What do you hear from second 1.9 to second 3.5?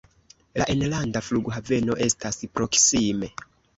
estas proksime.